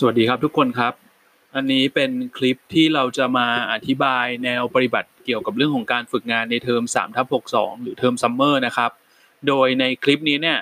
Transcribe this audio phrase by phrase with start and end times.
[0.00, 0.94] สวัสดีครับทุกคนครับ
[1.54, 8.90] อันนี้เป็นคลิปที่เราจะมาอธิบายแนวปฏิบัติเกี่ยวกับเรื่องของการฝึกงานในเทอม3ทับ62 หรือเทอม summer นะครับ
[9.48, 10.58] โดยในคลิปนี้เนี่ย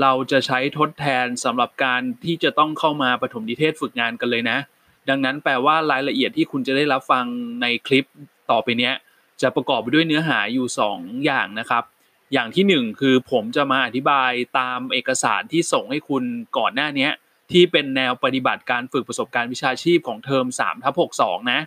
[0.00, 4.58] เราจะใช้ทดแทนสำหรับการที่จะต้องเข้ามาปฐมนิเทศฝึกงานกันเลยนะ
[5.08, 7.24] ดังนั้นแปลว่ารายละเอียดที่คุณจะได้รับฟัง
[7.62, 8.04] ในคลิป
[8.50, 8.94] ต่อไปเนี้ย
[9.42, 11.84] จะประกอบไปด้วยเนื้อหาอยู่ 2 อย่างนะครับ
[12.32, 16.24] อย่างที่ 1 คือผมจะมาอธิบายตามเอกสารที่ส่งให้คุณ
[16.58, 17.10] ก่อนหน้านี้
[17.50, 21.60] ที่เป็นแนวปฏิบัติการฝึกประสบการณ์วิชาชีพของเทอม3ทับ62 นะ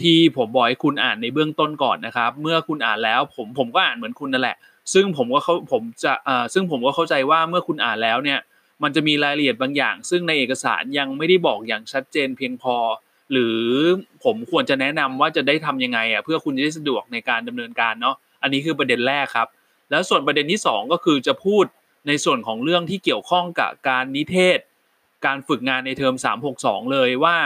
[0.00, 4.56] ที่ผมบอกให้คุณอ่านในเบื้องต้นก่อนนะครับ เมื่อคุณอ่านแล้วผมผมก็อ่านเหมือนคุณนั่นแหละ
[4.94, 8.38] ซึ่งผมก็เขาผมจะอ่าซึ่งผมก็เข้าใจว่าเมื่อคุณอ่านแล้วเนี่ย
[8.82, 12.76] มันจะมีรายละเอียดบางอย่าง ซึ่งในเอกสารยังไม่ได้บอกอย่างชัดเจนเพียงพอ
[13.32, 13.60] หรือ
[14.24, 19.48] ผมควรจะแนะนำว่าจะได้ทำยังไงอะเพื่อคุณจะได้สะดวกในการดำเนินการเนาะอันนี้คือประเด็นแรกครับ
[19.90, 21.64] แล้วส่วนประเด็นที่ 2 ก็คือจะพูด
[22.08, 24.58] ในส่วนของเรื่องที่เกี่ยวข้องกับการนิเทศ
[25.26, 26.14] การฝึกงานในเทอม
[26.52, 27.36] 362 เลยว่า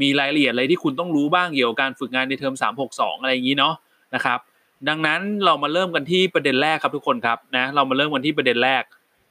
[0.00, 2.54] มีรายละเอียดอะไรที่คุณต้องรู้บ้างเกี่ยวกับการฝึกงานในเทอม
[2.88, 3.74] 362 อะไรอย่างนี้เนาะ
[4.14, 4.38] นะครับ
[4.88, 8.82] ดังนั้นเรามาเริ่มกันที่ประเด็นแรกครับทุกคนครับนะเรามาเริ่มกันที่ประเด็นแรก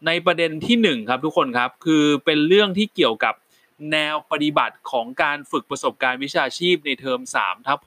[0.07, 3.33] ในประเด็นที่1ครับทุกคนครับคือเป็นเรื่องที่เกี่ยวกับ
[3.91, 7.79] แนวปฏิบัติของการฝึกประสบการณ์วิชาชีพในเทอม3ทับ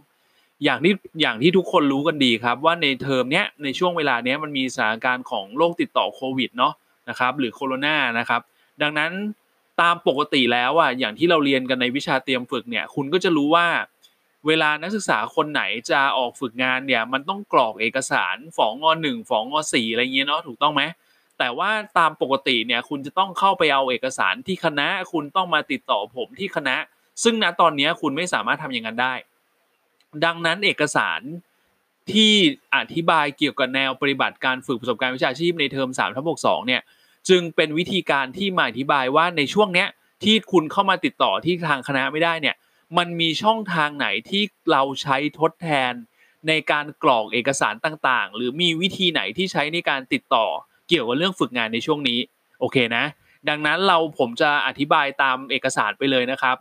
[0.00, 6.72] 62 อย่างที่อย่างที่ทุกคนรู้กันดีครับ ว่าในเทอมเนี้ยในช่วงเวลาเนี้ยมันมีสถานการณ์ของโรคติดต่อโควิดเนาะ
[7.08, 8.40] นะครับหรือโคโรนานะครับ
[8.82, 9.12] ดังนั้น
[9.80, 13.66] ตามปกติแล้วอะอย่างที่เราเรียนกันในวิชาเตรียมฝึกเนี่ย คุณก็จะรู้ว่า
[14.46, 20.82] เวลานักศึกษาคนไหนจะออกฝึกงานเนี่ย มันต้องกรอกเอกสารฝองอหนึ่งฝองอสี่อะไรเงี้ยเนาะถูกต้องไหม
[21.38, 26.76] แต่ว่าตามปกติเนี่ยคุณจะต้องเข้าไปเอาเอกสารที่คณะ คุณต้องมาติดต่อผมที่คณะ
[27.22, 29.14] ซึ่งณตอนนี้คุณไม่สามารถทำอย่างนั้นได้
[30.24, 31.20] ดังนั้นเอกสาร
[32.12, 32.32] ที่
[32.74, 36.82] อธิบายเกี่ยวกับแนวปฏิบัติการฝึกประสบการณ์วิชาชีพในเทอม3ทับ62เนี่ย
[37.28, 39.88] จึงเป็นวิธีการที่มาอธิบายว่าในช่วงเนี้ย
[40.24, 42.56] ที่คุณเข้ามาติดต่อที่ทางคณะไม่ได้เนี่ย
[42.98, 44.42] มันมีช่องทางไหนที่
[44.72, 45.92] เราใช้ทดแทน
[46.48, 50.46] ในการกรอกเอกสารต่างๆ หรือมีวิธีไหนที่ใช้ในการติดต่อ
[50.88, 52.18] เกี่ยวกับเรื่องฝึกงานในช่วงนี้
[52.60, 53.04] โอเคนะ
[53.48, 56.56] ดังนั้นเราผมจะอธิบายตามเอกสารไปเลยนะครับ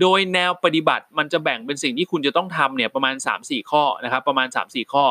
[0.00, 5.04] โดยแนวปฏิบัติมันจะแบ่งเป็นสิ่งที่คุณจะต้องทำเนี่ยประมาณ 3-4 ข้อนะครับ ประมาณ 3-4 ข้อ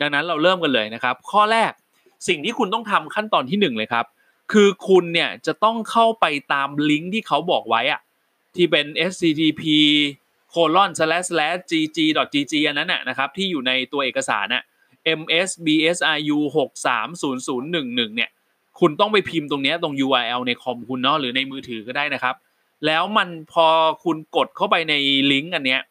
[0.00, 1.72] ดังนั้นเราเริ่มกันเลยนะครับ ข้อแรก
[2.28, 4.06] สิ่งที่คุณต้องทำขั้นตอนที่ 1 เลยครับ
[4.52, 8.00] คือคุณเนี่ยจะต้องเข้าไปตามลิงก์ที่เขาบอกไว้อะ
[8.56, 9.62] ที่เป็น http
[10.54, 11.98] colon slash slash gg
[12.34, 14.62] gg อันนั้นนะครับที่อยู่ในตัวเอกสารน่ะ
[15.18, 18.30] msbsiu 630011เนี่ย
[18.80, 22.34] คุณต้องไปพิมพ์ตรงนี้ตรง URL ในคอมคุณเนาะหรือในมือถือก็ได้นะครับ
[22.86, 23.66] แล้วมันพอ
[24.04, 24.94] คุณกดเข้าไปใน
[25.32, 25.82] ลิงก์อันเนี้ย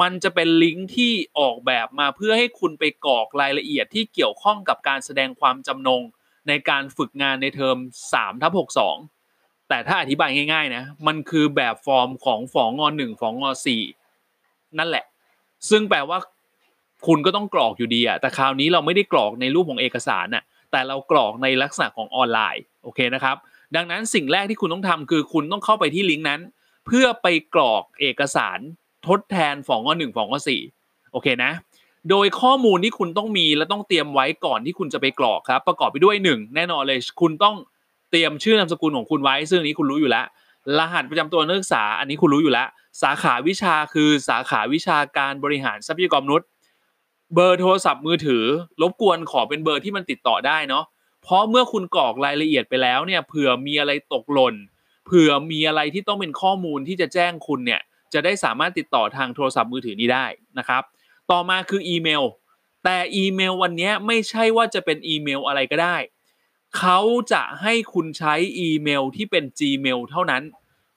[0.00, 6.02] มันจะเป็นลิงก์ที่ออกแบบมาเพื่อให้คุณไปกรอกรายละเอียดที่เกี่ยวข้องกับการแสดงความจำนง
[6.50, 7.76] ในการฝึกงานในเทอม
[8.10, 8.52] 3ทับ
[9.08, 13.44] 62 แต่ถ้าอธิบายง่ายๆนะมันคือแบบฟอร์มของฝองง1ฝองง
[14.10, 15.04] 4นั่นแหละ
[15.70, 16.18] ซึ่งแปลว่า
[17.06, 23.36] คุณก็ต้องกรอกอยู่ดีอะแต่คราวนี้เราไม่ได้กรอกในรูปของเอกสารน่ะแต่เรากรอกในลักษณะของออนไลน์โอเคนะครับ
[23.76, 26.40] ดังนั้นสิ่งแรกที่คุณต้องทำคือคุณต้องเข้าไปที่ลิงก์นั้น
[26.86, 28.58] เพื่อไปกรอกเอกสาร
[29.06, 30.62] ทดแทนฝองอหนึ่งฝองอสี่
[31.12, 31.52] โอเคนะ
[32.08, 37.56] โดยข้อมูลที่คุณต้องมีและต้องเตรียมไว้ก่อนที่คุณจะไปกรอกครับ ประกอบไปด้วยหนึ่งแน่นอนเลย คุณต้อง
[38.10, 40.24] เตรียมชื่อนามสกุลของคุณไว้ ซึ่งนี้คุณรู้อยู่แล้ว
[40.78, 42.68] รหัสประจำตัวนักศึกษา อันนี้คุณรู้อยู่แล้ว
[43.02, 46.48] สาขาวิชาคือสาขาวิชาการบริหารทรัพยากรมนุษย์
[47.34, 48.44] เบอร์โทรศัพท์มือถือ
[48.82, 50.84] รบกวนขอเป็นเบอร์ที่มันติดต่อได้เนาะ
[51.22, 54.54] เพราะเมื่อคุณกรอกรายละเอียดไปแล้วเนี่ยเผื่อมีอะไรตกหล่น
[55.06, 57.80] เผื่อมีอะไรที่ต้องเป็นข้อมูลที่จะแจ้งคุณเนี่ย
[58.12, 60.26] จะได้สามารถติดต่อทางโทรศัพท์มือถือนี้ได้
[60.58, 60.82] นะครับ
[61.30, 62.22] ต่อมาคืออีเมล
[62.84, 65.96] แต่อีเมลวันนี้ไม่ใช่ว่าจะเป็นอีเมลอะไรก็ได้
[66.78, 67.00] เขา
[67.32, 70.42] จะให้คุณใช้อีเมลที่เป็น Gmail เท่านั้น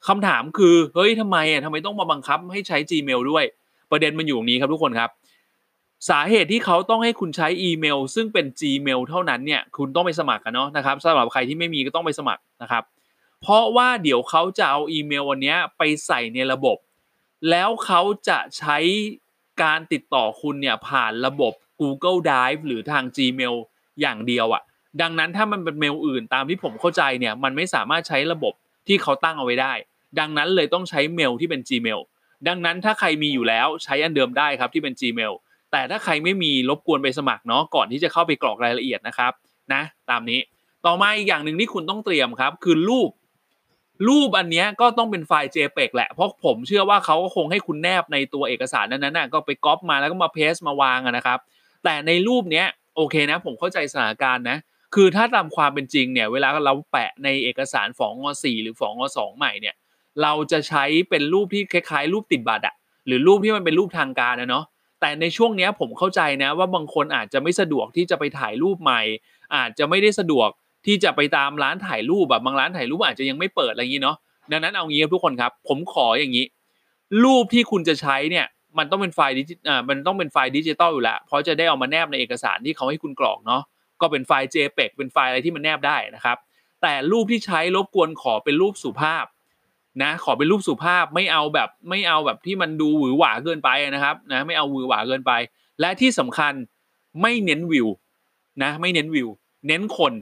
[0.08, 3.44] คำถามคือเฮ้ยทำไมอะทำไมต้องมาบังคับให้ใช้ Gmail ด้วย
[3.92, 5.10] ประเด็นมันอยู่ตรงนี้ครับทุกคนครับ
[6.10, 12.84] สาเหตุที่เขาต้องให้คุณใช้อีเมล ซึ่งเป็น Gmail เท่านั้นเนี่ยคุณต้องไปสมัครกันเนาะนะครับสำหรับใครที่ไม่มีก็ต้องไปสมัครนะครับ
[13.42, 16.78] เพราะว่าเดี๋ยวเขาจะเอาอีเมลวันนี้ไปใส่ในระบบ
[17.50, 18.78] แล้วเขาจะใช้
[19.62, 23.56] การติดต่อคุณเนี่ยผ่านระบบ Google Drive หรือทาง Gmail
[24.02, 24.64] อย่างเดียวอะ่ะ
[25.02, 28.54] ดังนั้นถ้ามันเป็นเมลอื่นตามที่ผมเข้าใจเนี่ยมันไม่สามารถใช้ระบบ
[28.88, 29.74] ที่เขาตั้งเอาไว้ได้
[30.20, 32.00] ดังนั้นเลยต้องใช้เมลที่เป็น Gmail
[32.48, 35.34] ดังนั้นถ้าใครมีอยู่แล้วใช้อันเดิมได้ครับที่เป็น Gmail
[35.72, 39.32] แต่ถ้าใครไม่มีรบกวนไปสมัครเนาะก่อนที่จะเข้าไปกรอกรายละเอียดนะครับ
[39.74, 40.40] นะตามนี้
[40.86, 43.10] ต่อมาอีกอย่างหนึ่งที่คุณต้องเตรียมครับ คือรูป
[44.08, 51.40] รูปอันนี้ก็ต้องเป็นไฟล์ JPEG แหละ เพราะผมเชื่อว่าเขาก็คงให้คุณแนบในตัวเอกสารนั้นๆก็ไปก๊อปมาแล้วก็มาเพสมาวางนะครับ
[51.84, 54.58] แต่ในรูปเนี้ยโอเคนะ ผมเข้าใจสถานการณ์นะ
[54.96, 59.76] คือถ้าตามความเป็นจริงเนี่ย เวลาเราแปะในเอกสารฝองง4หรือฝองง2ใหม่เนี่ย
[60.22, 62.76] เราจะใช้เป็นรูปที่คล้ายๆ รูปติดบัตรอะ
[63.08, 64.66] หรือรูปที่มันเป็นรูปทางการนะเนาะ
[65.02, 69.02] แต่ในช่วงเนี้ยผมเข้าใจนะว่าบางคนอาจจะไม่สะดวกที่จะไปถ่ายรูปใหม่
[69.56, 70.50] อาจจะไม่ได้สะดวก
[70.86, 74.18] ที่จะไปตามร้านถ่ายรูปแบบบางร้านถ่ายรูปอาจจะยังไม่เปิดอะไรอย่างนี้เนาะ
[74.52, 76.46] ดังนั้นเอางี้ครับทุกคนครับ ผมขออย่างนี้
[77.24, 78.46] รูปที่คุณจะใช้เนี่ย
[78.78, 83.62] มันต้องเป็นไฟล์ดิจิอ่ามันต้องเป็นไฟล์ดิจิตอลอยู่แล้วเพราะจะได้เอามาแนบในเอกสารที่เขาให้คุณกรอกเนาะ
[84.02, 86.38] ก็เป็นไฟล์ JPEG เป็นไฟล์อะไรที่มันแนบได้นะครับ
[86.82, 89.26] แต่รูปที่ใช้รบกวนขอเป็นรูปสุภาพ
[90.04, 95.32] นะขอเป็นรูปสุภาพไม่เอาแบบไม่เอาแบบที่มันดูหวือหวาเกินไปนะครับนะไม่เอาหวือหวาเกินไป
[95.80, 96.54] และที่สำคัญ
[97.22, 97.88] ไม่เน้นวิว
[98.64, 99.30] นะไม่เน้นวิว
[99.68, 100.14] เน้นคน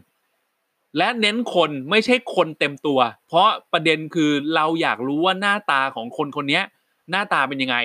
[0.98, 6.62] และเน้นคนไม่ใช่คนเต็มตัว เพราะประเด็นคือเราอยากรู้ว่าหน้าตาของคนคนนี้
[7.12, 7.78] หน้าตาเป็นยังไง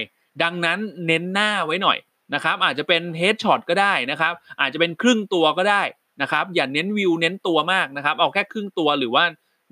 [0.43, 1.99] ดังนั้นเน้นหน้าไว้หน่อย
[2.35, 5.82] นะครับอาจจะเป็นเฮดช็อตก็ได้นะครับอาจจะเป็นครึ่งตัวก็ได้
[6.23, 9.25] นะครับอย่าเน้นวิวเน้นตัวมากนะครับเอาแค่ครึ่งตัวหรือว่า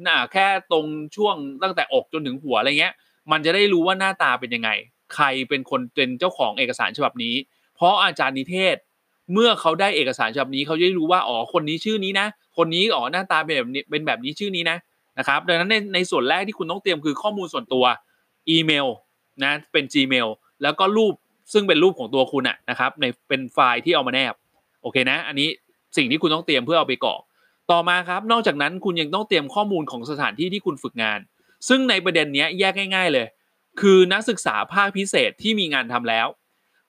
[0.03, 2.95] หน้าแค่ตรงช่วงตั้งแต่อกจนถึงหัวอะไรเงี้ย
[3.31, 4.71] มันจะได้รู้ว่าหน้าตาเป็นยังไง
[5.15, 7.35] ใครเป็นคนเป็นเจ้าของเอกสารฉบับนี้
[7.77, 8.77] เพราะอาจารย์นิเทศ
[9.33, 12.27] เมื่อเขาได้เอกสารฉบับนี้เขาจะได้รู้ว่าอ๋อคนนี้ชื่อนี้นะ
[12.57, 14.77] คนนี้อ๋อหน้าตาเป็นแบบนี้เป็นแบบนี้ชื่อนี้นะ
[15.19, 17.85] นะครับดังนั้นในในส่วนแรกที่คุณต้องเตรียมคือข้อมูลส่วนตัว
[18.51, 18.87] อีเมล
[19.45, 20.29] นะเป็น Gmail
[20.63, 21.15] แล้วก็รูป
[21.53, 24.35] ซึ่งเป็นรูปของตัวคุณอะนะครับในเป็นไฟล์ที่เอามาแนบ
[24.83, 25.49] โอเคนะ อันนี้
[25.97, 27.21] สิ่งที่คุณต้องเตรียมเพื่อเอาไปกรอก
[27.71, 31.21] ต่อมาครับ นอกจากนั้นคุณยังต้องเตรียมข้อมูลของสถานที่ที่คุณฝึกงาน
[31.69, 33.27] ซึ่งในประเด็นนี้แยกง่าย ๆเลย
[33.81, 36.27] คือนักศึกษาภาคพิเศษที่มีงานทำแล้ว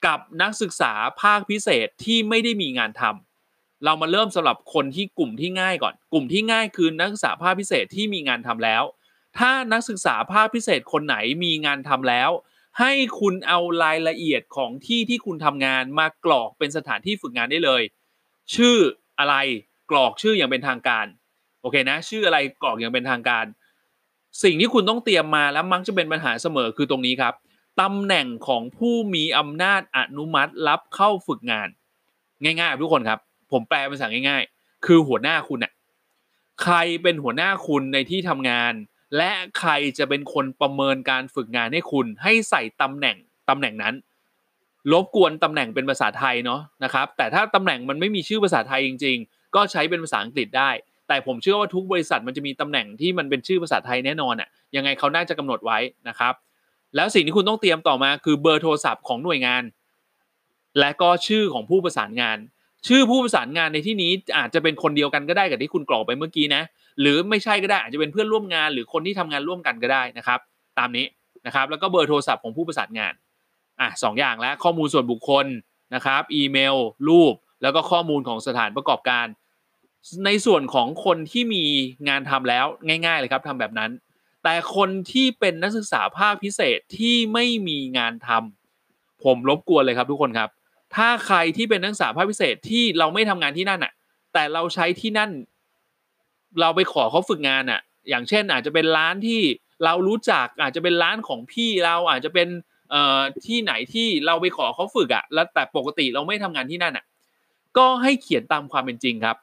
[0.06, 8.84] กับนักศึกษาภาคพิเศษที่ไม่ได้มีงานทำเรามาเริ่มสำหรับคนที่กลุ่มที่ง่ายก่อน กลุ่มที่ง่ายคือนักศึกษาภาคพิเศษที่มีงานทำแล้ว
[9.38, 12.30] ถ้านักศึกษาภาคพิเศษคนไหนมีงานทำแล้ว
[12.80, 17.82] ให้คุณเอารายละเอียดของที่ที่คุณทำงานมากรอกเป็นสถานที่ฝึกงานได้เลย
[18.56, 18.78] ชื่อ
[19.20, 19.36] อะไร
[19.92, 21.06] กรอกชื่ออย่างเป็นทางการ
[21.62, 23.46] โอเคนะชื่ออะไรกรอกอย่างเป็นทางการ
[24.44, 27.34] สิ่งที่คุณต้องเตรียมมาแล้วมักจะเป็นปัญหาเสมอคือตรงนี้ครับ
[27.82, 31.70] ตำแหน่งของผู้มีอำนาจอนุมัติรับเข้าฝึกงาน
[32.44, 33.20] ง่ายๆทุกคนครับ
[33.52, 35.72] ผมแปลเป็นภาษาง่าย ๆ คือหัวหน้าคุณอะ
[36.64, 38.74] ใครเป็นหัวหน้าคุณในที่ทำงาน
[39.18, 43.18] และใครจะเป็นคนประเมินการฝึกงานให้คุณ ให้ใส่ตำแหน่ง
[43.50, 43.96] ตำแหน่งนั้น
[44.92, 50.72] รบกวนตำแหน่งเป็นภาษาไทยเนาะนะครับ แต่ถ้าตำแหน่งมันไม่มีชื่อภาษาไทยจริง ๆ ก็ใช้เป็นภาษาอังกฤษได้
[51.08, 55.80] แต่ผมเชื่อว่าทุกบริษัทมันจะมีตำแหน่งที่มันเป็นชื่อภาษาไทยแน่นอนอะยังไงเขาน่าจะกำหนดไว้
[56.10, 56.34] นะครับ
[56.96, 59.64] แล้วสิ่งที่คุณต้องเตรียมต่อมาคือเบอร์โทรศัพท์ของหน่วยงาน
[60.80, 62.38] และก็ชื่อของผู้ประสานงาน
[62.88, 66.64] ชื่อผู้ประสานงานในที่นี้อาจจะเป็นคนเดียวกันก็ได้กับที่คุณกรอกไปเมื่อกี้นะ
[67.02, 70.40] หรือไม่ใช่ก็ได้อาจจะเป็นเพื่อนร่วมงาน หรือคนที่ทำงานร่วมกันก็ได้นะครับ
[70.80, 71.06] ตามนี้
[71.46, 73.14] นะครับ แล้วก็เบอร์โทรศัพท์ของผู้ประสานงาน
[73.82, 75.46] อะสองอย่างแล้วข้อมูลส่วนบุคคล
[75.96, 76.76] นะครับ อีเมล
[77.08, 79.26] รูป แล้วก็ข้อมูลของสถานประกอบการ
[80.26, 81.64] ในส่วนของคนที่มี
[82.10, 82.66] งานทำแล้ว
[83.06, 83.92] ง่าย ๆ เลยครับทำแบบนั้น
[84.48, 90.50] แต่คนที่เป็นนักศึกษาภาคพิเศษที่ไม่มีงานทำผมรบกวนเลยครับทุกคนครับ
[90.96, 93.94] ถ้าใครที่เป็นนักศึกษาภาคพิเศษที่เราไม่ทำงานที่นั่นอะ
[94.34, 95.32] แต่เราใช้ที่นั่น
[96.60, 99.42] เราไปขอเขาฝึกงานอะอย่างเช่น อาจจะเป็นร้านที่
[99.84, 102.48] เรารู้จักอาจจะเป็นร้านของพี่เราอาจจะเป็น
[102.92, 107.06] เอ่อที่ไหนที่เราไปขอเขาฝึกอะ่ะแล้วแต่ปกติเราไม่ทำงานที่นั่นอะ่ะ
[107.78, 109.38] ก็ให้เขียนตามความเป็นจริงครับ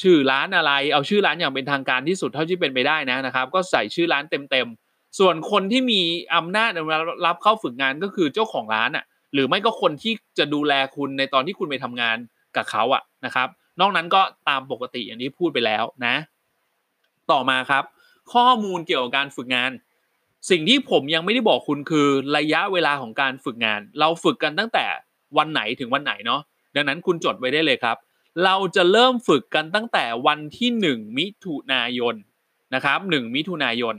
[0.00, 6.00] ชื่อร้านอะไร เอาชื่อร้านอย่างเป็นทางการที่สุดเท่าที่เป็นไปได้นะนะครับ ก็ใส่ชื่อร้านเต็มๆ ส่วนคนที่มี
[6.36, 6.70] อำนาจ
[7.26, 12.16] รับเข้าฝึกงานก็คือเจ้าของร้านอะ่ะ หรือไม่ก็คนที่จะดูแลคุณในตอนที่คุณไปทำงาน
[12.56, 13.48] กับเขาอะนะครับ
[13.80, 16.14] นอกนั้นก็ตามปกติอย่างที่พูดไปแล้วนะ
[17.30, 17.84] ต่อมาครับ
[18.32, 19.70] ข้อมูลเกี่ยวกับการฝึกงาน
[20.50, 24.84] สิ่งที่ผมยังไม่ได้บอกคุณคือระยะเวลาของการฝึกงาน เราฝึกกันตั้งแต่
[25.38, 26.40] วันไหนถึงวันไหนเนาะ
[26.76, 27.96] ดังนั้นคุณจดไว้ได้เลยครับ
[28.44, 32.14] เราจะเริ่มฝึกกันตั้งแต่วันที่ 1 มิถุนายน
[32.74, 33.94] นะครับ1มิถุนายน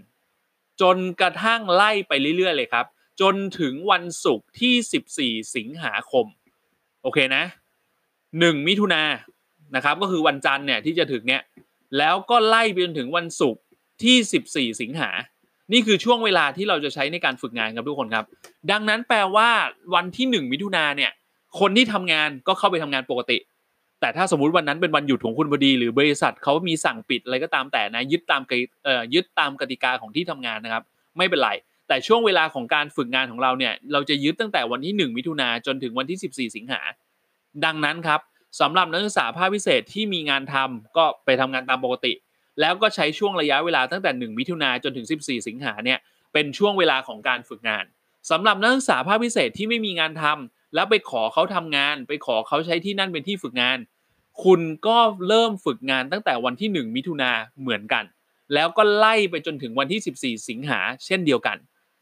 [0.82, 2.86] จนกระทั่งไล่ไปเรื่อยๆเลยครับ
[3.22, 6.25] จนถึงวันศุกร์ที่ 14 สิงหาคม
[7.03, 7.44] โอเคนะ
[8.06, 9.03] 1 มิถุนา
[9.75, 11.44] นะครับก็คือวันจันทร์เนี่ยที่จะถึงเนี่ย
[11.98, 13.62] แล้วก็ไล่ไปจนถึงวันศุกร์
[14.03, 15.10] ที่ 14 สิงหา
[15.72, 18.25] นี่คือช่วงเวลาที่เราจะใช้ในการฝึกงานครับทุกคนครับ
[18.72, 19.50] ดังนั้นแปลว่า
[19.96, 21.12] วันที่หนึ่งมิถุนาเนี่ย
[21.60, 23.38] คนที่ทำงานก็เข้าไปทำงานปกติ
[24.01, 28.42] แต่ถ้าสมมติวันนั้นเป็นวันหยุดของคุณพอดี หรือบริษัทเขามีสั่งปิดอะไรก็ตามแต่นะยึดตาม
[28.86, 30.84] เอ่อยึดตามกติกาของที่ทำงานนะครับ
[31.18, 31.50] ไม่เป็นไร
[31.88, 36.82] แต่ช่วงเวลาของการฝึกงานของเราเนี่ย เราจะยึดตั้งแต่วันที่ 1 มิถุนาจนถึงวันที่ 14 สิงหา
[37.66, 38.22] ดังนั้นครับ
[38.62, 42.13] สำหรับนักศึกษาภาคพิเศษที่มีงานทำก็ไปทำงานตามปกติ
[42.60, 46.00] แล้วก็ใช้ช่วงระยะเวลาตั้งแต่ 1 มิถุนาจนถึง 14 สิงหาเนี่ย
[46.34, 47.86] เป็นช่วงเวลาของการฝึกงาน
[48.32, 53.78] สำหรับนักศึกษาภาคพิเศษที่ไม่มีงานทำ แล้วไปขอเขาทำงาน ไปขอเขาใช้ที่นั่นเป็นที่ฝึกงาน
[54.44, 54.98] คุณก็
[55.28, 57.32] เริ่มฝึกงานตั้งแต่วันที่ 1 มิถุนา
[57.62, 58.04] เหมือนกัน
[58.54, 61.58] แล้วก็ไล่ไปจนถึงวันที่ 14 สิงหาเช่นเดียวกัน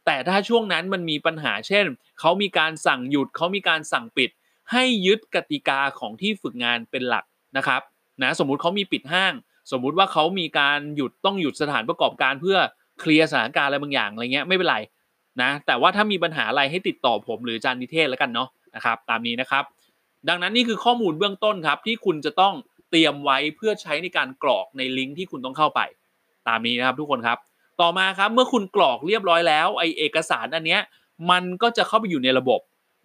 [0.05, 1.85] แต่ถ้าช่วงนั้นมันมีปัญหาเช่น
[2.19, 4.29] เขามีการสั่งหยุดเขามีการสั่งปิด
[4.71, 7.25] ให้ยึดกติกาของที่ฝึกงานเป็นหลัก
[7.57, 7.81] นะครับ
[8.21, 9.33] นะสมมุติเขามีปิดห้าง
[9.71, 12.57] สมมุติว่าเขามีการหยุดต้องหยุดสถานประกอบการเพื่อ
[12.99, 14.77] เคลียร์สถานการณ์อะไรบางอย่างอะไรเงี้ยไม่เป็นไร
[15.41, 19.63] นะแต่ว่าถ้ามีปัญหาอะไรให้ติดต่อผมหรือจารย์นิเทศแล้วกันเนาะ นะครับ ตามนี้นะครับ
[20.29, 22.53] ดังนั้นนี่คือข้อมูลเบื้องต้นครับ ที่คุณจะต้อง
[22.89, 25.81] เตรียมไว้เพื่อใช้ในการกรอกในลิงก์ที่คุณต้องเข้าไป
[26.47, 27.37] ตามนี้นะครับทุกคนครับ
[27.81, 30.81] ต่อมาครับเมื่อคุณกรอกเรียบร้อยแล้วไอเอกสารอันเนี้ย
[31.31, 32.59] มันก็จะเข้าไปอยู่ในระบบ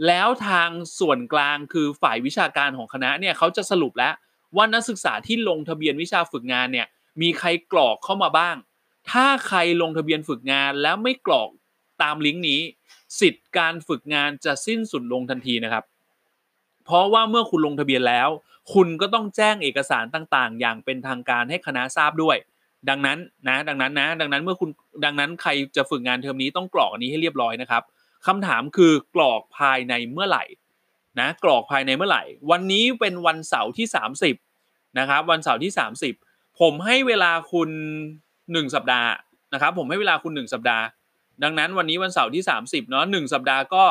[0.07, 4.15] แล้วทางส่วนกลางคือฝ่ายวิชาการของคณะเนี่ยเขาจะสรุปแล้ว
[4.57, 6.87] ว่านักศึกษาที่ลงทะเบียนวิชาฝึกงานเนี่ย
[7.23, 8.57] มีใครกรอกเข้ามาบ้าง
[9.11, 11.51] ถ้าใครลงทะเบียนฝึกงานแล้วไม่กรอก
[12.03, 12.61] ตามลิงก์นี้
[13.21, 15.85] สิทธิ์การฝึกงานจะสิ้นสุดลงทันทีนะครับ
[16.85, 18.29] เพราะว่าเมื่อคุณลงทะเบียนแล้ว
[18.75, 22.37] คุณก็ต้องแจ้งเอกสารต่างๆ อย่างเป็นทางการให้คณะทราบด้วย
[22.89, 24.71] ดังนั้นนะ ดังนั้นนะ ดังนั้นเมื่อคุณ
[25.05, 27.83] ดังนั้นใครจะฝึกงานเทอมนี้ต้องกรอกอันนี้ให้เรียบร้อยนะครับ
[28.27, 30.45] คำถามคือกรอกภายในเมื่อไหร่
[31.21, 33.87] นะกรอกภายในเมื่อไหร่ วันนี้เป็นวันเสาร์ที่
[34.43, 35.73] 30นะครับวันเสาร์ที่
[36.17, 37.71] 30 ผมให้เวลาคุณ
[38.23, 39.11] 1 สัปดาห์
[39.53, 40.85] นะครับผมให้เวลาคุณ 1 สัปดาห์
[41.43, 43.85] ดังนั้นวันนี้วันเสาร์ที่ 30เนาะหสัปดาห์ก็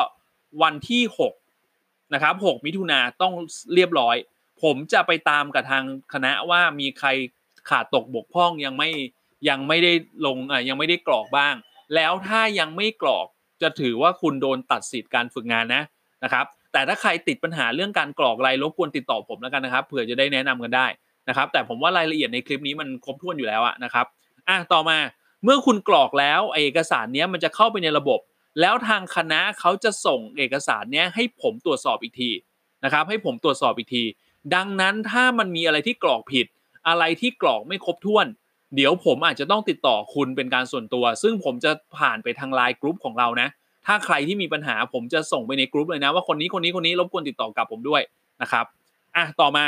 [0.62, 1.02] วันที่
[1.58, 3.32] 6นะครับ6มิถุนาต้อง
[3.74, 4.16] เรียบร้อย
[4.62, 7.08] ผมจะไปตามกับทางคณะว่ามีใคร
[7.68, 8.90] ขาดตกบกพร่องยังไม่
[9.48, 9.92] ยังไม่ได้
[10.26, 11.54] ลงอะยังไม่ได้กรอกบ้าง
[11.94, 13.26] แล้วถ้ายังไม่กรอก
[13.62, 15.82] จะถือว่าคุณโดนตัดสิทธิ์การฝึกงานนะ
[16.24, 20.86] นะครับ แต่ถ้าใครติดปัญหาเรื่องการกรอกอะไรรบกวนติดต่อผมแล้วกันนะครับเผื่อจะได้แนะนำกันได้
[21.28, 24.06] นะครับ แต่ผมว่ารายละเอียดในคลิปนี้มันครบถ้วนอยู่แล้วอะนะครับ
[24.48, 24.96] อะต่อมา
[25.44, 28.20] เมื่อคุณกรอกแล้วเอกสารนี้มันจะเข้าไปในระบบ
[28.60, 32.30] แล้วทางคณะเขาจะส่งเอกสารนี้ให้ผมตรวจสอบอีกที
[32.84, 34.04] นะครับ ให้ผมตรวจสอบอีกที
[34.54, 36.46] ดังนั้นถ้ามันมีอะไรที่กรอกผิด
[36.88, 38.26] อะไรที่กรอกไม่ครบถ้วน
[38.76, 43.48] เดี๋ยวผมอาจจะต้องติดต่อคุณเป็นการส่วนตัว ซึ่งผมจะผ่านไปทางไลน์กรุ๊ปของเรานะ
[43.86, 48.02] ถ้าใครที่มีปัญหาผมจะส่งไปในกรุ๊ปเลยนะว่าคนนี้คนนี้คนนี้รบกวนติดต่อกลับผมด้วย
[48.42, 48.64] นะครับ
[49.16, 49.64] อะต่อมา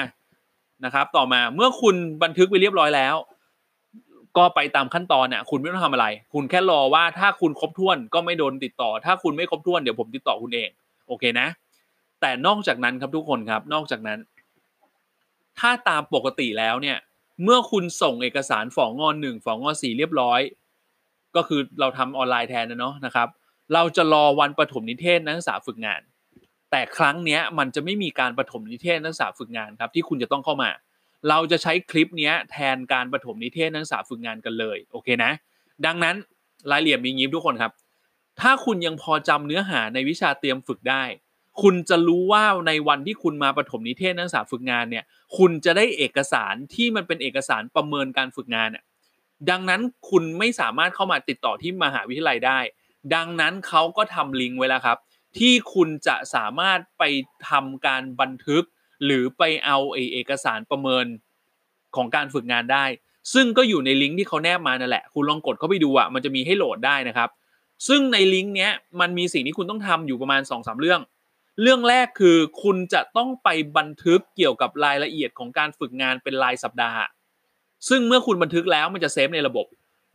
[0.85, 3.15] นะครับ ต่อมาเมื่อคุณบันทึกไปเรียบร้อยแล้ว
[4.37, 10.69] ก็ไปตามขั้นตอนเนี่ยคุณไม่ต้องทำอะไร คุณแค่รอว่าถ้าคุณครบถ้วนก็ไม่โดนติดต่อ ถ้าคุณไม่ครบถ้วนเดี๋ยวผมติดต่อคุณเอง
[11.09, 11.49] โอเคนะ
[12.21, 14.19] แต่นอกจากนั้นครับทุกคนครับ นอกจากนั้น
[15.59, 16.99] ถ้าตามปกติแล้วเนี่ย
[17.43, 20.41] เมื่อคุณส่งเอกสารฝองงอนหนึ่งฝองงอนสี่เรียบร้อย
[21.37, 23.29] ก็คือเราทำออนไลน์แทนนะเนาะนะครับ
[23.75, 26.01] เราจะรอวันปฐมนิเทศนักศึกษาฝึกงาน
[26.71, 30.71] แต่ครั้งเนี้ยมันจะไม่มีการปฐมนิเทศนักศึกษาฝึกงานครับ ที่คุณจะต้องเข้ามา
[31.29, 35.33] เราจะใช้คลิปนี้แทนการประถมนิเทศนักศึกษาฝึกงานกันเลยโอเคนะ
[35.87, 36.17] ดังนั้น
[36.71, 37.73] รายละเอียดมีงี้ทุกคนครับ
[38.41, 41.05] ถ้าคุณยังพอจำเนื้อหาในวิชาเตรียมฝึกได้
[41.63, 45.05] คุณจะรู้ว่าในวันที่คุณมาประถมนิเทศนักศึกษาฝึกงานเนี่ย
[45.37, 48.71] คุณจะได้เอกสารที่มันเป็นเอกสารประเมินการฝึกงาน
[49.51, 52.59] ดังนั้นคุณไม่สามารถเข้ามาติดต่อที่มหาวิทยาลัยได้
[53.15, 54.99] ดังนั้นเขาก็ทำลิงก์ไว้แล้วครับ
[55.39, 57.03] ที่คุณจะสามารถไป
[57.49, 58.65] ทำการบันทึก
[59.05, 59.79] หรือไปเอา
[60.13, 61.07] เอกสารประเมิน
[61.97, 62.85] ของการฝึกงานได้
[63.35, 67.29] ซึ่งก็อยู่ในลิงก์ที่เขาแนบมานั่นแหละ คุณลองกดเข้าไปดูอะมันจะมีให้โหลดได้นะครับ
[67.89, 71.01] ซึ่งในลิงก์เนี้ยมันมีสิ่งที่คุณต้องทำอยู่ประมาณ2อสเรื่อง
[71.63, 77.01] เรื่องแรกคือคุณจะต้องไปบันทึกเกี่ยวกับรายละเอียดของการฝึกงานเป็นรายสัปดาห์
[77.89, 79.67] ซึ่งเมื่อคุณบันทึกแล้วมันจะเซฟในระบบ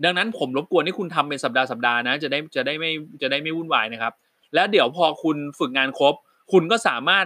[0.03, 2.91] ดังนั้นผมรบกวนให้คุณทำเป็นสัปดาห์สัปดาห์นะจะได้จะได้ไม่
[3.21, 4.13] จะได้ไม่วุ่นวายนะครับ
[4.53, 6.13] แล้วเดี๋ยวพอคุณฝึกงานครบ
[6.51, 7.25] คุณก็สามารถ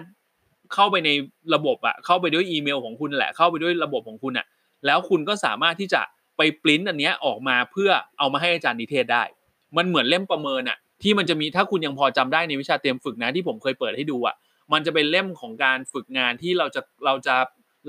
[0.73, 1.09] เข้าไปใน
[1.55, 4.45] ระบบอะเข้าไปด้วยอีเมลของคุณแหละ เข้าไปด้วยระบบของคุณอะ
[4.85, 6.01] แล้วคุณก็สามารถที่จะ
[6.37, 9.23] ไปปริ้นอันนี้ออกมาเพื่อเอามาให้อาจารย์นิเทศได้
[9.77, 14.35] มันเหมือนเล่มประเมินอะที่มันจะมีถ้าคุณยังพอจำได้ในวิชาเตรียมฝึกนะที่ผมเคยเปิดให้ดูอะ
[14.73, 17.35] มันจะเป็นเล่มของการฝึกงานที่เราจะเราจะ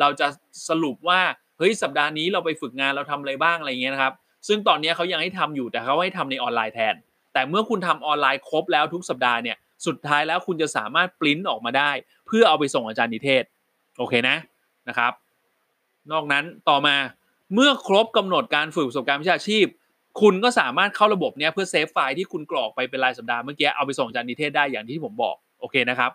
[0.00, 0.26] เราจะ
[0.68, 1.20] สรุปว่า
[1.58, 4.14] เฮ้ยสัปดาห์นี้เราไปฝึกงานเราทำอะไรบ้างอะไรเงี้ยนะครับ
[4.48, 6.94] ซึ่งตอนนี้เขายังให้ทำอยู่แต่เขาให้ทำในออนไลน์แทน
[7.32, 11.90] แต่เมื่อคุณทำออนไลน์ครบแล้วทุกสัปดาห์เนี่ย สุดท้ายแล้วคุณจะสามารถปริ้นออกมาได้
[12.26, 13.44] เพื่อเอาไปส่งอาจารย์นิเทศ
[13.98, 14.36] โอเคนะ
[14.88, 15.12] นะครับ
[16.12, 16.96] นอกนั้นต่อมา
[17.54, 19.66] เมื่อครบกำหนดการฝึกประสบการณ์วิชาชีพ
[20.20, 26.10] คุณก็สามารถเข้าระบบเนี้ยเพื่อ save ไฟล์ที่คุณกรอกไปเป็นรายสัปดาห์เมื่อกี้เอาไปส่งอาจารย์นิเทศได้อย่างที่ผมบอกโอเคนะครับ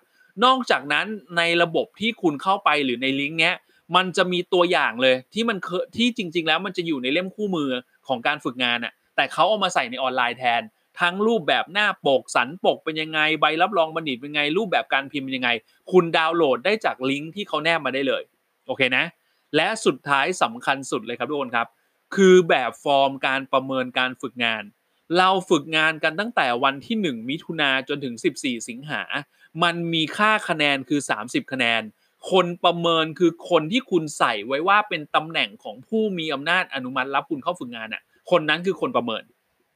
[0.46, 1.06] นอกจากนั้น
[1.38, 3.56] ในระบบที่คุณเข้าไปหรือในลิงก์เนี้ย
[3.96, 7.70] มันจะมีตัวอย่างเลยที่มันเคที่จริง ๆ แล้วมันจะอยู่ในเล่มคู่มือ
[8.08, 10.62] ของการฝึกงานอะแต่เขาเอามาใส่ในออนไลน์แทน
[11.02, 15.50] ทั้งรูปแบบหน้าปกสันปกเป็นยังไงใบรับรองบัณฑิตเป็นยังไง รูปแบบการพิมพ์เป็นยังไง
[15.92, 18.24] คุณดาวน์โหลดได้จากลิงก์ที่เขาแนบมาได้เลย
[18.68, 19.06] โอเคนะ
[19.56, 21.68] และสุดท้ายสำคัญสุดเลยครับทุกคนครับ
[22.16, 24.64] คือแบบฟอร์มการประเมินการฝึกงาน
[25.18, 29.02] เราฝึกงานกันตั้งแต่วันที่ 1 มิถุนาจนถึง 14 สิงหา
[29.64, 31.82] มันมีค่าคะแนนคือ 30 คะแนน
[32.32, 38.02] คนประเมินคือคนที่คุณใส่ไว้ว่าเป็นตำแหน่งของผู้มีอำนาจอนุมัติรับคุณเข้าฝึกงานอะ
[38.32, 39.24] คนนั้นคือคนประเมิน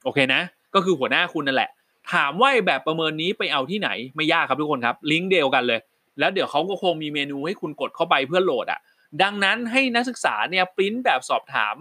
[0.03, 0.41] โอเคนะ
[0.73, 1.69] ก็คือหัวหน้าคุณนั่นแหละ
[2.13, 5.79] ถามว่าแบบประเมินนี้ไปเอาที่ไหนไม่ยากครับทุกคนครับ ลิงก์เดียวกันเลย
[6.19, 8.79] แล้วเดี๋ยวเขาก็คงมีเมนูให้คุณกดเข้าไปเพื่อโหลดอะ
[9.21, 11.75] ดังนั้นให้นักศึกษาเนี่ยปริ้นแบบสอบถาม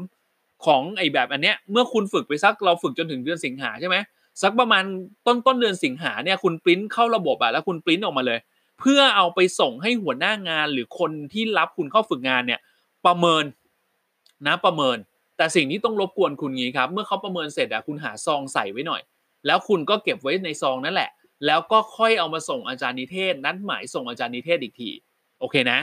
[0.64, 3.96] ของไอ้แบบอันเนี้ยเมื่อคุณฝึกไปสักเราฝึกจนถึงเดือนสิงหาใช่ไหม
[4.42, 4.84] สักประมาณ
[5.26, 8.38] ต้นต้นเดือนสิงหาเนี่ยคุณปริ้นเข้าระบบอะแล้วคุณปริ้นออกมาเลย
[8.80, 12.60] เพื่อเอาไปส่งให้หัวหน้างานหรือคนที่รับคุณเข้าฝึกงานเนี่ย
[13.06, 13.44] ประเมิน
[14.46, 14.96] นะประเมิน
[15.40, 19.02] แต่สิ่งที่ต้องรบกวนคุณงี้ครับ เมื่อเขาประเมินเสร็จอะคุณหาซองใส่ไว้หน่อย
[19.46, 21.10] แล้วคุณก็เก็บไว้ในซองนั่นแหละ
[21.46, 24.90] แล้วก็ค่อยเอามาส่งอาจารย์นิเทศ นัดหมายส่งอาจารย์นิเทศอีกที
[25.40, 25.78] โอเคนะ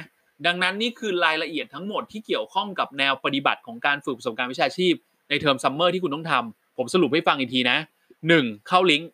[0.46, 4.94] ดังนั้นนี่คือรายละเอียดทั้งหมดที่เกี่ยวข้องกับแนวปฏิบัติของการฝึกประสบการณ์วิชาชีพ
[5.30, 7.78] ในเทอม summer ที่คุณต้องทำผมสรุปให้ฟังอีกทีนะ
[8.28, 9.10] หนึ่งเข้าลิงก์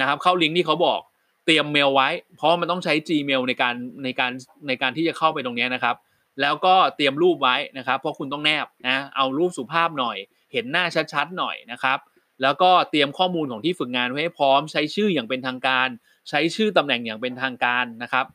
[0.00, 1.00] นะครับ เข้าลิงก์ที่เขาบอก
[1.46, 4.32] เตรียมเมลไว้ เพราะมันต้องใช้ Gmail ในการในการ
[4.68, 5.96] ในการที่จะเข้าไปตรงนี้นะครับ
[6.40, 10.16] แล้วก็เตรียมรูปไว้นะครับ เพราะคุณต้องแนบนะเอารูปสุภาพหน่อย
[10.52, 11.98] เห็นหน้าชัดๆหน่อยนะครับ
[12.42, 15.88] แล้วก็เตรียมข้อมูลของที่ฝึกงานไว้ให้พร้อม ใช้ชื่ออย่างเป็นทางการ
[16.28, 18.26] ใช้ชื่อตำแหน่งอย่างเป็นทางการนะครับ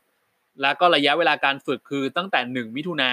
[0.62, 3.12] แล้วก็ระยะเวลาการฝึกคือตั้งแต่ 1 มิถุนา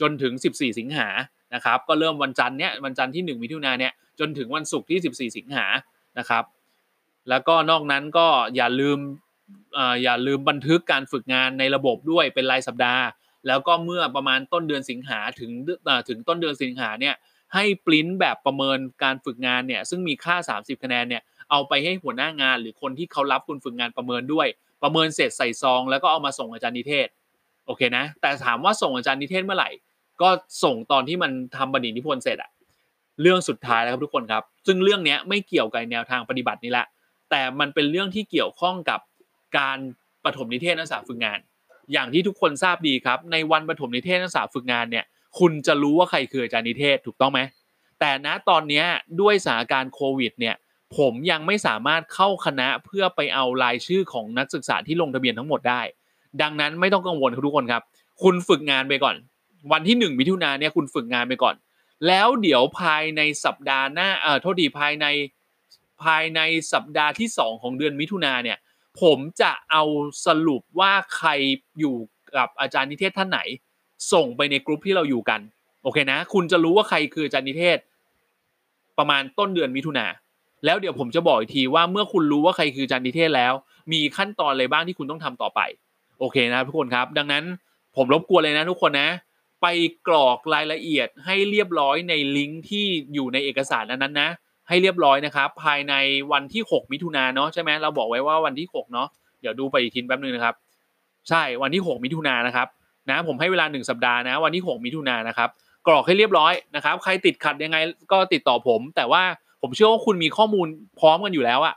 [0.00, 1.08] จนถึง 14 สิงหา
[1.54, 5.66] นะครับ ก็เริ่มวันจันทร์เนี้ยวันจันทร์ที่ 1 มิถุนาเนี่ยจนถึงวันศุกร์ที่ 14 สิงหา
[6.18, 6.44] นะครับ
[7.28, 8.26] แล้วก็นอกนั้นก็
[8.56, 8.98] อย่าลืม
[10.02, 13.04] อย่าลืมบันทึกการฝึกงานในระบบด้วยเป็นรายสัปดาห์
[13.46, 15.50] แล้วก็เมื่อประมาณต้นเดือนสิงหาถึง
[16.08, 17.14] ถึงต้นเดือนสิงหาเนี่ย
[17.54, 24.46] ให้ปริ้นแบบประเมินการฝึกงานเนี่ยซึ่งมีค่า 30 คะแนนเนี่ยเอาไปให้หัวหน้างาน หรือคนที่เขารับคุณฝึกงานประเมินด้วย
[24.82, 27.08] ประเมินเสร็จใส่ซอง แล้วก็เอามาส่งอาจารย์นิเทศ
[27.66, 29.70] โอเคนะ แต่ถามว่าส่งอาจารย์นิเทศเมื่อไหร่
[30.22, 30.28] ก็
[30.64, 32.50] ส่งตอนที่มันทำบัณฑิตนิพนธ์เสร็จอะ
[33.22, 36.86] เรื่องสุดท้ายแล้วครับทุกคนครับ ซึ่งเรื่องนี้ไม่เกี่ยวกับแนวทางปฏิบัตินี่แหละ
[37.30, 39.00] แต่มันเป็นเรื่องที่เกี่ยวข้องกับ
[39.58, 39.78] การ
[40.24, 41.38] ปฐมนิเทศนักศึกษาฝึกงาน
[41.92, 45.04] อย่างที่ทุกคนทราบดีครับ ในวันปฐมนิเทศนักศึกษาฝึกงานเนี่ย
[45.38, 47.40] คุณจะรู้ว่าใครคืออาจารย์นิเทศถูกต้องไหม
[48.00, 48.84] แต่ณตอนนี้
[49.20, 50.56] ด้วยสถานการณ์โควิดเนี่ย
[50.96, 55.82] ผมยังไม่สามารถเข้าคณะเพื่อไปเอารายชื่อของนักศึกษาที่ลงทะเบียนทั้งหมดได้
[56.42, 57.82] ดังนั้นไม่ต้องกังวลทุกคนครับ
[58.22, 59.16] คุณฝึกงานไปก่อน
[59.72, 61.54] วันที่หนึ่งมิถุนาเนี่ยคุณฝึกงานไปก่อน
[62.06, 65.06] แล้วเดี๋ยวภายในสัปดาห์หน้าเอ่อโทษดีภายใน
[66.04, 66.40] ภายใน
[66.72, 68.58] สัปดาห์ที่สองของเดือนมิถุนาเนี่ย
[69.00, 69.82] ผมจะเอา
[70.26, 71.28] สรุปว่าใคร
[71.78, 71.96] อยู่
[72.36, 73.40] กับอาจารย์นิเทศท่านไหน
[74.12, 75.40] ส่งไปในกลุ่มที่เราอยู่กัน
[75.82, 77.78] โอเคนะ คุณจะรู้ว่าใครคืออาจารย์นิเทศ
[78.98, 80.06] ประมาณต้นเดือนมิถุนา
[80.64, 83.52] แล้วเดี๋ยวผมจะบอกอีกทีว่าเมื่อคุณรู้ว่าใครคืออาจารย์นิเทศแล้ว
[83.92, 85.60] มีขั้นตอนอะไรบ้างที่คุณต้องทำต่อไป
[86.18, 87.44] โอเคนะทุกคนครับ ดังนั้น
[87.96, 89.10] ผมรบกวนเลยนะทุกคนนะ
[89.62, 89.66] ไป
[90.08, 94.30] กรอกรายละเอียดให้เรียบร้อยในลิงก์ที่อยู่ในเอกสารนั้นนะ
[94.68, 95.94] ให้เรียบร้อยนะครับ ภายใน
[96.32, 99.08] วันที่ 6 มิถุนาเนาะใช่ไหมเราบอกไว้ว่าวันที่ 6 เนาะ
[99.40, 100.54] เดี๋ยวดูไปอีกทีแป๊บนึงนะครับ
[101.28, 102.68] ใช่วันที่ 6 มิถุนานะครับ
[103.10, 105.48] นะผมให้เวลา 1 สัปดาห์นะ วันที่ 6 มิถุนานะครับ
[105.86, 107.76] กรอกให้เรียบร้อยนะครับ ใครติดขัดยังไง
[108.12, 109.22] ก็ติดต่อผม แต่ว่า
[109.62, 110.66] ผมเชื่อว่าคุณมีข้อมูล
[111.00, 111.74] พร้อมกันอยู่แล้วอะ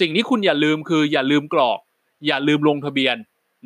[0.00, 1.78] สิ่งที่คุณอย่าลืมคืออย่าลืมกรอก
[2.26, 3.16] อย่าลืมลงทะเบียน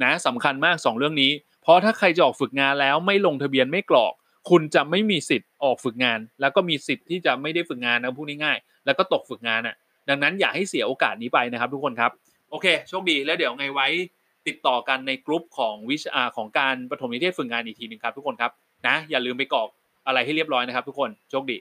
[0.02, 1.30] นะสำคัญมาก 2 เรื่องนี้
[1.62, 4.12] เพราะถ้าใครจะออกฝึกงานแล้วไม่ลงทะเบียนไม่กรอก
[4.50, 9.76] คุณจะไม่มีสิทธิ์ออกฝึกงาน แล้วก็มีสิทธิ์ที่จะไม่ได้ฝึกงานนะพูดง่ายๆแล้วก็ตกฝึกงานอะ
[10.08, 12.10] ดังนั้นอย่าให้เสียโอกาสนี้ไปนะครับ ทุกคนครับ
[12.50, 13.88] โอเคโชคดีแล้วเดี๋ยวไงไว้
[14.46, 18.52] ติดต่อกันในกลุ่มของวิชาของการปฐมนิเทศฝึกงานอีกทีหนึ่งครับ ทุกคนครับ
[18.86, 19.68] นะอย่าลืมไปกรอก
[20.06, 21.56] อะไรให้เรียบร้อยนะครับ ทุกคนโชคดี